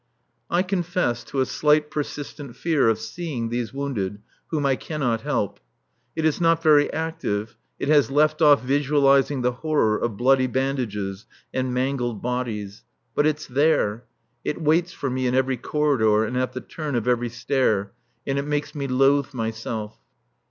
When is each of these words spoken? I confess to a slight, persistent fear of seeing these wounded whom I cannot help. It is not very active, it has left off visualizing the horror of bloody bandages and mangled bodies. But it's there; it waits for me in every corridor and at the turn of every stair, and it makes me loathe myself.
I 0.49 0.63
confess 0.63 1.23
to 1.25 1.41
a 1.41 1.45
slight, 1.45 1.91
persistent 1.91 2.55
fear 2.55 2.89
of 2.89 2.97
seeing 2.97 3.49
these 3.49 3.71
wounded 3.71 4.17
whom 4.47 4.65
I 4.65 4.75
cannot 4.75 5.21
help. 5.21 5.59
It 6.15 6.25
is 6.25 6.41
not 6.41 6.63
very 6.63 6.91
active, 6.91 7.55
it 7.77 7.87
has 7.87 8.09
left 8.09 8.41
off 8.41 8.63
visualizing 8.63 9.43
the 9.43 9.51
horror 9.51 9.99
of 9.99 10.17
bloody 10.17 10.47
bandages 10.47 11.27
and 11.53 11.71
mangled 11.71 12.19
bodies. 12.19 12.83
But 13.13 13.27
it's 13.27 13.45
there; 13.45 14.05
it 14.43 14.59
waits 14.59 14.91
for 14.91 15.11
me 15.11 15.27
in 15.27 15.35
every 15.35 15.57
corridor 15.57 16.25
and 16.25 16.35
at 16.35 16.53
the 16.53 16.61
turn 16.61 16.95
of 16.95 17.07
every 17.07 17.29
stair, 17.29 17.91
and 18.25 18.39
it 18.39 18.47
makes 18.47 18.73
me 18.73 18.87
loathe 18.87 19.35
myself. 19.35 19.99